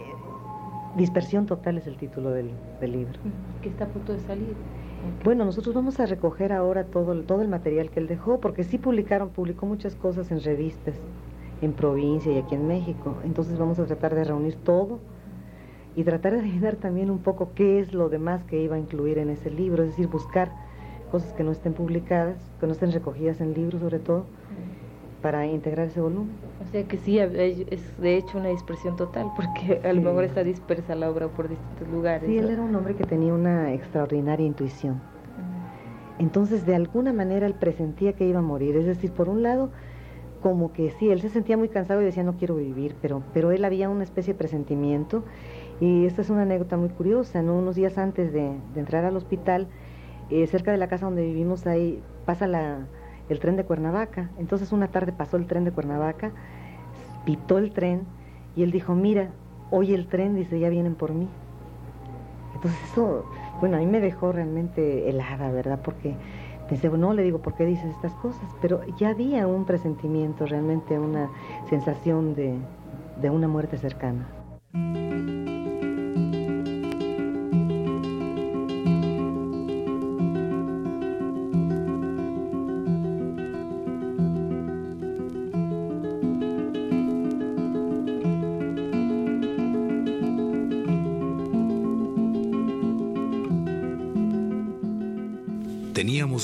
Dispersión 0.95 1.45
total 1.45 1.77
es 1.77 1.87
el 1.87 1.95
título 1.95 2.31
del, 2.31 2.51
del 2.81 2.91
libro. 2.91 3.19
Que 3.61 3.69
está 3.69 3.85
a 3.85 3.87
punto 3.87 4.11
de 4.13 4.19
salir. 4.19 4.55
Bueno, 5.23 5.45
nosotros 5.45 5.73
vamos 5.75 5.99
a 5.99 6.05
recoger 6.05 6.51
ahora 6.51 6.85
todo, 6.85 7.13
todo 7.23 7.41
el 7.41 7.47
material 7.47 7.89
que 7.89 7.99
él 7.99 8.07
dejó, 8.07 8.39
porque 8.39 8.63
sí 8.63 8.77
publicaron, 8.77 9.29
publicó 9.29 9.65
muchas 9.65 9.95
cosas 9.95 10.31
en 10.31 10.41
revistas, 10.41 10.95
en 11.61 11.73
provincia 11.73 12.31
y 12.31 12.37
aquí 12.37 12.55
en 12.55 12.67
México. 12.67 13.17
Entonces 13.23 13.57
vamos 13.57 13.79
a 13.79 13.85
tratar 13.85 14.15
de 14.15 14.23
reunir 14.23 14.55
todo 14.55 14.99
y 15.95 16.03
tratar 16.03 16.33
de 16.33 16.39
adivinar 16.39 16.75
también 16.75 17.09
un 17.09 17.19
poco 17.19 17.51
qué 17.53 17.79
es 17.79 17.93
lo 17.93 18.09
demás 18.09 18.43
que 18.45 18.61
iba 18.61 18.75
a 18.75 18.79
incluir 18.79 19.17
en 19.17 19.29
ese 19.29 19.51
libro, 19.51 19.83
es 19.83 19.89
decir, 19.89 20.07
buscar 20.07 20.51
cosas 21.11 21.33
que 21.33 21.43
no 21.43 21.51
estén 21.51 21.73
publicadas, 21.73 22.37
que 22.59 22.67
no 22.67 22.73
estén 22.73 22.91
recogidas 22.91 23.41
en 23.41 23.53
libros 23.53 23.81
sobre 23.81 23.99
todo, 23.99 24.25
para 25.21 25.45
integrar 25.45 25.87
ese 25.87 26.01
volumen. 26.01 26.31
O 26.61 26.71
sea 26.71 26.83
que 26.83 26.97
sí, 26.97 27.19
es 27.19 27.97
de 27.97 28.17
hecho 28.17 28.37
una 28.37 28.49
dispersión 28.49 28.95
total, 28.95 29.31
porque 29.35 29.81
a 29.87 29.93
lo 29.93 30.01
mejor 30.01 30.23
está 30.23 30.43
dispersa 30.43 30.95
la 30.95 31.09
obra 31.09 31.27
por 31.27 31.49
distintos 31.49 31.87
lugares. 31.89 32.27
Sí, 32.27 32.37
él 32.37 32.49
era 32.49 32.61
un 32.61 32.75
hombre 32.75 32.95
que 32.95 33.03
tenía 33.03 33.33
una 33.33 33.73
extraordinaria 33.73 34.45
intuición. 34.45 35.01
Entonces, 36.19 36.65
de 36.65 36.75
alguna 36.75 37.13
manera, 37.13 37.47
él 37.47 37.55
presentía 37.55 38.13
que 38.13 38.27
iba 38.27 38.39
a 38.39 38.43
morir. 38.43 38.75
Es 38.75 38.85
decir, 38.85 39.11
por 39.11 39.27
un 39.27 39.41
lado, 39.41 39.71
como 40.41 40.71
que 40.71 40.91
sí, 40.91 41.09
él 41.09 41.19
se 41.21 41.29
sentía 41.29 41.57
muy 41.57 41.69
cansado 41.69 42.01
y 42.01 42.05
decía, 42.05 42.23
no 42.23 42.37
quiero 42.37 42.55
vivir, 42.55 42.95
pero, 43.01 43.23
pero 43.33 43.51
él 43.51 43.65
había 43.65 43.89
una 43.89 44.03
especie 44.03 44.33
de 44.33 44.37
presentimiento. 44.37 45.23
Y 45.79 46.05
esta 46.05 46.21
es 46.21 46.29
una 46.29 46.43
anécdota 46.43 46.77
muy 46.77 46.89
curiosa, 46.89 47.41
¿no? 47.41 47.57
Unos 47.57 47.75
días 47.75 47.97
antes 47.97 48.31
de, 48.33 48.51
entrar 48.75 49.03
al 49.03 49.17
hospital, 49.17 49.67
eh, 50.29 50.45
cerca 50.45 50.71
de 50.71 50.77
la 50.77 50.87
casa 50.87 51.05
donde 51.05 51.23
vivimos, 51.23 51.65
ahí 51.65 52.03
pasa 52.25 52.45
la, 52.45 52.85
el 53.31 53.39
tren 53.39 53.55
de 53.55 53.63
Cuernavaca. 53.63 54.29
Entonces 54.37 54.71
una 54.71 54.87
tarde 54.87 55.11
pasó 55.11 55.37
el 55.37 55.47
tren 55.47 55.63
de 55.63 55.71
Cuernavaca, 55.71 56.31
pitó 57.25 57.57
el 57.57 57.71
tren 57.71 58.03
y 58.55 58.63
él 58.63 58.71
dijo, 58.71 58.95
mira, 58.95 59.29
hoy 59.69 59.93
el 59.93 60.07
tren, 60.07 60.35
dice, 60.35 60.59
ya 60.59 60.69
vienen 60.69 60.95
por 60.95 61.13
mí. 61.13 61.27
Entonces 62.55 62.79
eso, 62.91 63.25
bueno, 63.59 63.77
a 63.77 63.79
mí 63.79 63.85
me 63.85 64.01
dejó 64.01 64.31
realmente 64.31 65.09
helada, 65.09 65.51
¿verdad? 65.51 65.79
Porque 65.83 66.15
pensé, 66.69 66.89
no, 66.89 67.13
le 67.13 67.23
digo, 67.23 67.39
¿por 67.39 67.55
qué 67.55 67.65
dices 67.65 67.85
estas 67.85 68.13
cosas? 68.15 68.43
Pero 68.61 68.81
ya 68.97 69.09
había 69.09 69.47
un 69.47 69.65
presentimiento, 69.65 70.45
realmente 70.45 70.99
una 70.99 71.29
sensación 71.69 72.35
de, 72.35 72.57
de 73.21 73.29
una 73.29 73.47
muerte 73.47 73.77
cercana. 73.77 74.27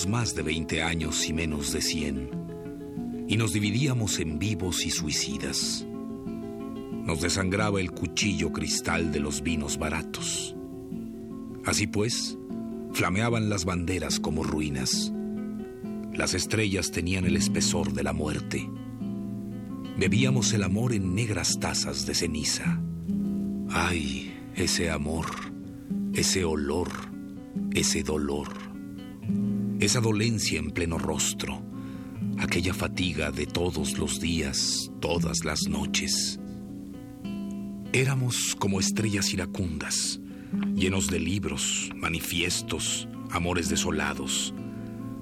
Más 0.05 0.35
de 0.35 0.43
20 0.43 0.83
años 0.83 1.27
y 1.27 1.33
menos 1.33 1.73
de 1.73 1.81
100, 1.81 3.25
y 3.27 3.35
nos 3.35 3.51
dividíamos 3.51 4.19
en 4.19 4.37
vivos 4.37 4.85
y 4.85 4.91
suicidas. 4.91 5.87
Nos 7.03 7.21
desangraba 7.21 7.81
el 7.81 7.91
cuchillo 7.91 8.51
cristal 8.51 9.11
de 9.11 9.19
los 9.19 9.41
vinos 9.41 9.79
baratos. 9.79 10.55
Así 11.65 11.87
pues, 11.87 12.37
flameaban 12.93 13.49
las 13.49 13.65
banderas 13.65 14.19
como 14.19 14.43
ruinas. 14.43 15.11
Las 16.13 16.35
estrellas 16.35 16.91
tenían 16.91 17.25
el 17.25 17.35
espesor 17.35 17.93
de 17.93 18.03
la 18.03 18.13
muerte. 18.13 18.69
Bebíamos 19.97 20.53
el 20.53 20.63
amor 20.63 20.93
en 20.93 21.15
negras 21.15 21.59
tazas 21.59 22.05
de 22.05 22.13
ceniza. 22.13 22.79
Ay, 23.71 24.31
ese 24.55 24.91
amor, 24.91 25.25
ese 26.13 26.45
olor, 26.45 26.89
ese 27.73 28.03
dolor 28.03 28.66
esa 29.79 30.01
dolencia 30.01 30.57
en 30.57 30.71
pleno 30.71 30.97
rostro, 30.97 31.61
aquella 32.39 32.73
fatiga 32.73 33.31
de 33.31 33.45
todos 33.45 33.99
los 33.99 34.19
días, 34.19 34.91
todas 34.99 35.45
las 35.45 35.67
noches. 35.67 36.39
Éramos 37.93 38.55
como 38.57 38.79
estrellas 38.79 39.31
iracundas, 39.33 40.19
llenos 40.73 41.07
de 41.11 41.19
libros, 41.19 41.91
manifiestos, 41.95 43.07
amores 43.29 43.69
desolados, 43.69 44.51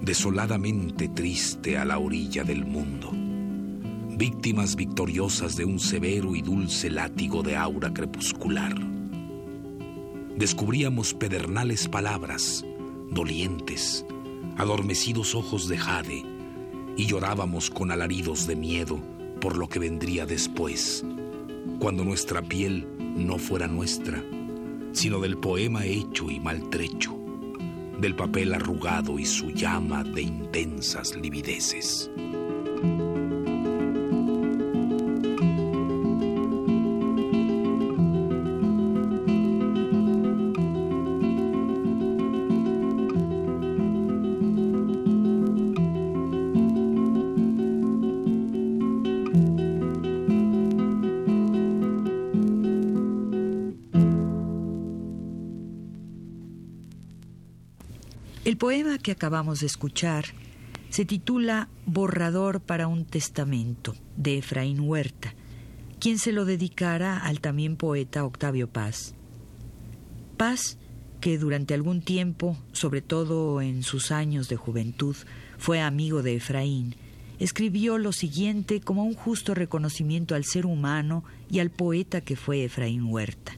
desoladamente 0.01 1.09
triste 1.09 1.77
a 1.77 1.83
la 1.83 1.99
orilla 1.99 2.45
del 2.45 2.65
mundo, 2.65 3.11
víctimas 4.17 4.77
victoriosas 4.77 5.57
de 5.57 5.65
un 5.65 5.79
severo 5.79 6.33
y 6.33 6.41
dulce 6.41 6.89
látigo 6.89 7.43
de 7.43 7.57
aura 7.57 7.93
crepuscular. 7.93 8.73
Descubríamos 10.37 11.13
pedernales 11.13 11.89
palabras, 11.89 12.65
dolientes, 13.11 14.05
adormecidos 14.57 15.35
ojos 15.35 15.67
de 15.67 15.77
jade, 15.77 16.23
y 16.97 17.05
llorábamos 17.05 17.69
con 17.69 17.91
alaridos 17.91 18.47
de 18.47 18.55
miedo 18.55 18.99
por 19.41 19.57
lo 19.57 19.67
que 19.67 19.79
vendría 19.79 20.25
después, 20.25 21.03
cuando 21.79 22.03
nuestra 22.03 22.41
piel 22.41 22.87
no 22.99 23.37
fuera 23.37 23.67
nuestra, 23.67 24.23
sino 24.91 25.19
del 25.19 25.37
poema 25.37 25.85
hecho 25.85 26.31
y 26.31 26.39
maltrecho, 26.39 27.15
del 27.99 28.15
papel 28.15 28.53
arrugado 28.53 29.19
y 29.19 29.25
su 29.25 29.51
llama 29.51 30.03
de 30.03 30.21
intensas 30.21 31.15
livideces. 31.15 32.09
El 58.55 58.59
poema 58.59 58.97
que 58.99 59.11
acabamos 59.11 59.59
de 59.59 59.65
escuchar 59.65 60.27
se 60.89 61.03
titula 61.03 61.67
Borrador 61.85 62.61
para 62.61 62.87
un 62.87 63.03
testamento 63.03 63.97
de 64.15 64.37
Efraín 64.37 64.79
Huerta, 64.79 65.33
quien 65.99 66.19
se 66.19 66.31
lo 66.31 66.45
dedicara 66.45 67.17
al 67.17 67.41
también 67.41 67.75
poeta 67.75 68.23
Octavio 68.23 68.69
Paz. 68.69 69.13
Paz, 70.37 70.77
que 71.19 71.37
durante 71.37 71.73
algún 71.73 72.01
tiempo, 72.01 72.57
sobre 72.71 73.01
todo 73.01 73.59
en 73.59 73.83
sus 73.83 74.09
años 74.11 74.47
de 74.47 74.55
juventud, 74.55 75.17
fue 75.57 75.81
amigo 75.81 76.23
de 76.23 76.37
Efraín, 76.37 76.95
escribió 77.39 77.97
lo 77.97 78.13
siguiente 78.13 78.79
como 78.79 79.03
un 79.03 79.15
justo 79.15 79.53
reconocimiento 79.53 80.33
al 80.33 80.45
ser 80.45 80.65
humano 80.65 81.25
y 81.51 81.59
al 81.59 81.71
poeta 81.71 82.21
que 82.21 82.37
fue 82.37 82.63
Efraín 82.63 83.03
Huerta. 83.03 83.51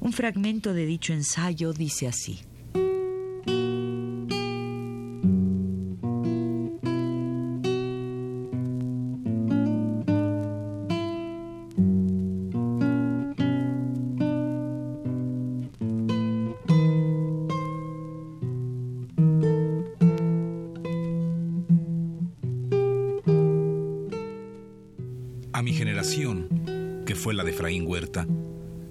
Un 0.00 0.14
fragmento 0.14 0.72
de 0.72 0.86
dicho 0.86 1.12
ensayo 1.12 1.74
dice 1.74 2.08
así. 2.08 2.40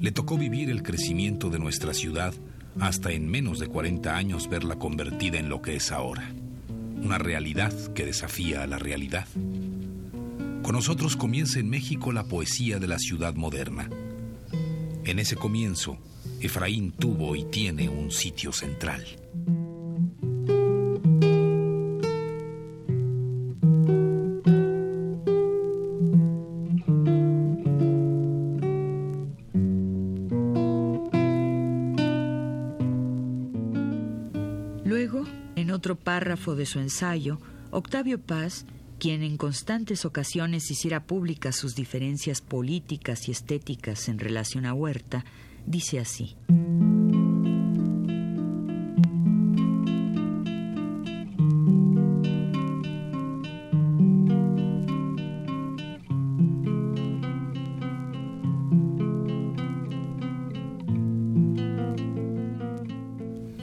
Le 0.08 0.14
tocó 0.14 0.38
vivir 0.38 0.70
el 0.70 0.84
crecimiento 0.84 1.50
de 1.50 1.60
nuestra 1.60 1.94
ciudad 1.94 2.34
hasta 2.80 3.12
en 3.12 3.28
menos 3.28 3.60
de 3.60 3.68
40 3.68 4.16
años 4.16 4.48
verla 4.48 4.80
convertida 4.80 5.38
en 5.38 5.50
lo 5.50 5.62
que 5.62 5.76
es 5.76 5.92
ahora, 5.92 6.32
una 7.04 7.18
realidad 7.18 7.74
que 7.94 8.06
desafía 8.06 8.64
a 8.64 8.68
la 8.68 8.80
realidad. 8.80 9.28
Con 10.64 10.72
nosotros 10.72 11.18
comienza 11.18 11.60
en 11.60 11.70
México 11.70 12.14
la 12.14 12.24
poesía 12.24 12.80
de 12.80 12.88
la 12.88 13.00
ciudad 13.00 13.36
moderna. 13.36 13.90
En 15.04 15.20
ese 15.20 15.36
comienzo, 15.36 15.98
Efraín 16.40 16.94
tuvo 16.94 17.36
y 17.36 17.44
tiene 17.44 17.90
un 17.90 18.10
sitio 18.10 18.54
central. 18.54 19.04
De 36.38 36.66
su 36.66 36.80
ensayo, 36.80 37.40
Octavio 37.72 38.22
Paz, 38.22 38.66
quien 39.00 39.22
en 39.22 39.38
constantes 39.38 40.06
ocasiones 40.06 40.72
hiciera 40.72 41.04
públicas 41.04 41.56
sus 41.56 41.76
diferencias 41.76 42.42
políticas 42.42 43.28
y 43.28 43.32
estéticas 43.32 44.08
en 44.08 44.20
relación 44.20 44.66
a 44.66 44.74
Huerta, 44.74 45.26
dice 45.66 46.00
así. 46.00 46.38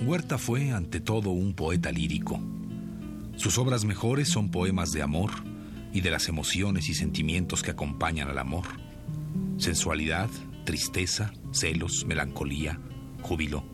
Huerta 0.04 0.37
fue, 0.37 0.70
ante 0.70 1.00
todo, 1.00 1.30
un 1.30 1.54
poeta 1.54 1.90
lírico. 1.90 2.38
Sus 3.36 3.58
obras 3.58 3.84
mejores 3.84 4.28
son 4.28 4.50
poemas 4.50 4.92
de 4.92 5.02
amor 5.02 5.30
y 5.92 6.00
de 6.00 6.10
las 6.10 6.28
emociones 6.28 6.88
y 6.88 6.94
sentimientos 6.94 7.62
que 7.62 7.70
acompañan 7.70 8.28
al 8.28 8.38
amor. 8.38 8.64
Sensualidad, 9.58 10.30
tristeza, 10.64 11.32
celos, 11.52 12.04
melancolía, 12.06 12.80
júbilo. 13.22 13.64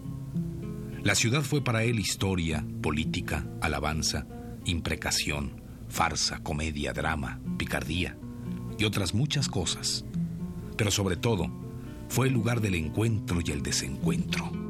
La 1.02 1.14
ciudad 1.14 1.42
fue 1.42 1.62
para 1.62 1.82
él 1.84 1.98
historia, 1.98 2.64
política, 2.82 3.46
alabanza, 3.60 4.26
imprecación, 4.64 5.62
farsa, 5.88 6.42
comedia, 6.42 6.92
drama, 6.92 7.40
picardía 7.56 8.18
y 8.78 8.84
otras 8.84 9.14
muchas 9.14 9.48
cosas. 9.48 10.04
Pero 10.76 10.90
sobre 10.90 11.16
todo, 11.16 11.50
fue 12.08 12.28
el 12.28 12.34
lugar 12.34 12.60
del 12.60 12.74
encuentro 12.74 13.40
y 13.44 13.50
el 13.50 13.62
desencuentro. 13.62 14.69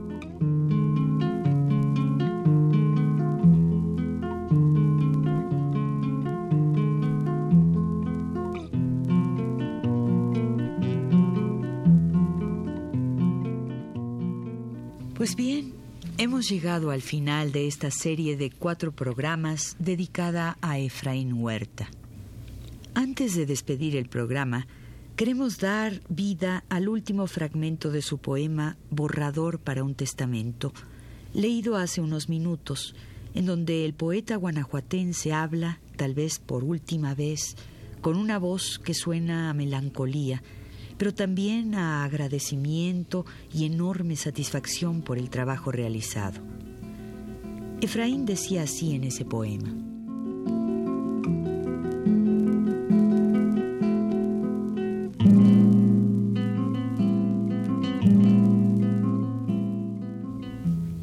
Hemos 16.40 16.48
llegado 16.48 16.90
al 16.90 17.02
final 17.02 17.52
de 17.52 17.66
esta 17.66 17.90
serie 17.90 18.34
de 18.34 18.50
cuatro 18.50 18.92
programas 18.92 19.76
dedicada 19.78 20.56
a 20.62 20.78
Efraín 20.78 21.34
Huerta. 21.34 21.90
Antes 22.94 23.34
de 23.36 23.44
despedir 23.44 23.94
el 23.94 24.08
programa, 24.08 24.66
queremos 25.16 25.58
dar 25.58 26.00
vida 26.08 26.64
al 26.70 26.88
último 26.88 27.26
fragmento 27.26 27.90
de 27.90 28.00
su 28.00 28.16
poema 28.16 28.78
Borrador 28.88 29.58
para 29.58 29.84
un 29.84 29.94
Testamento, 29.94 30.72
leído 31.34 31.76
hace 31.76 32.00
unos 32.00 32.30
minutos, 32.30 32.94
en 33.34 33.44
donde 33.44 33.84
el 33.84 33.92
poeta 33.92 34.36
guanajuatense 34.36 35.34
habla, 35.34 35.78
tal 35.96 36.14
vez 36.14 36.38
por 36.38 36.64
última 36.64 37.14
vez, 37.14 37.54
con 38.00 38.16
una 38.16 38.38
voz 38.38 38.78
que 38.78 38.94
suena 38.94 39.50
a 39.50 39.52
melancolía, 39.52 40.42
pero 41.00 41.14
también 41.14 41.74
a 41.76 42.04
agradecimiento 42.04 43.24
y 43.54 43.64
enorme 43.64 44.16
satisfacción 44.16 45.00
por 45.00 45.16
el 45.16 45.30
trabajo 45.30 45.72
realizado. 45.72 46.42
Efraín 47.80 48.26
decía 48.26 48.64
así 48.64 48.94
en 48.94 49.04
ese 49.04 49.24
poema. 49.24 49.70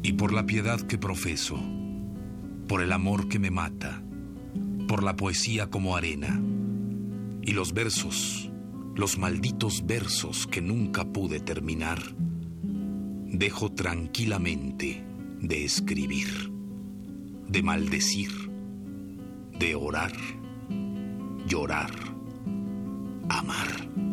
Y 0.04 0.12
por 0.12 0.32
la 0.32 0.46
piedad 0.46 0.80
que 0.82 0.96
profeso, 0.96 1.58
por 2.68 2.82
el 2.82 2.92
amor 2.92 3.26
que 3.28 3.40
me 3.40 3.50
mata, 3.50 4.00
por 4.86 5.02
la 5.02 5.16
poesía 5.16 5.70
como 5.70 5.96
arena, 5.96 6.40
y 7.42 7.50
los 7.50 7.72
versos 7.72 8.47
los 8.98 9.16
malditos 9.16 9.86
versos 9.86 10.48
que 10.48 10.60
nunca 10.60 11.04
pude 11.04 11.38
terminar, 11.38 12.00
dejo 13.26 13.70
tranquilamente 13.70 15.04
de 15.40 15.64
escribir, 15.64 16.26
de 17.46 17.62
maldecir, 17.62 18.32
de 19.56 19.76
orar, 19.76 20.12
llorar, 21.46 21.92
amar. 23.28 24.07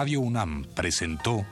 Radio 0.00 0.22
UNAM 0.22 0.64
presentó 0.74 1.44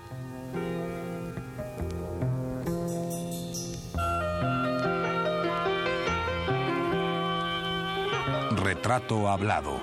Retrato 8.57 9.29
Hablado. 9.29 9.79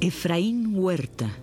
Efraín 0.00 0.76
Huerta. 0.76 1.39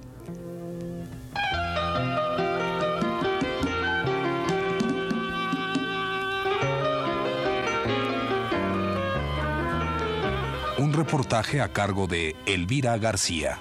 Reportaje 10.98 11.62
a 11.62 11.72
cargo 11.72 12.08
de 12.08 12.36
Elvira 12.48 12.98
García. 12.98 13.60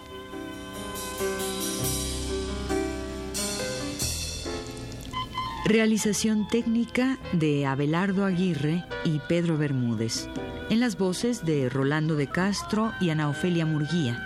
Realización 5.67 6.49
técnica 6.49 7.19
de 7.33 7.67
Abelardo 7.67 8.25
Aguirre 8.25 8.87
y 9.05 9.19
Pedro 9.29 9.59
Bermúdez. 9.59 10.29
En 10.71 10.81
las 10.81 10.97
voces 10.97 11.45
de 11.45 11.69
Rolando 11.69 12.17
de 12.17 12.27
Castro 12.27 12.93
y 13.01 13.11
Ana 13.11 13.29
Ofelia 13.29 13.67
Murguía. 13.67 14.19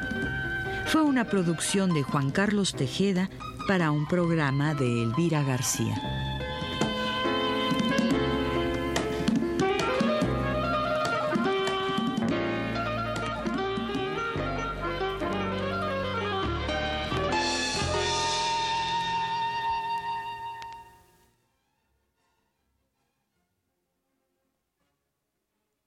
Fue 0.86 1.02
una 1.02 1.24
producción 1.24 1.92
de 1.92 2.04
Juan 2.04 2.30
Carlos 2.30 2.74
Tejeda 2.74 3.28
para 3.66 3.90
un 3.90 4.06
programa 4.06 4.74
de 4.74 5.02
Elvira 5.02 5.42
García. 5.42 6.19